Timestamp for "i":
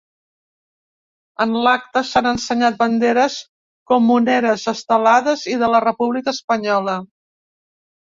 5.57-5.63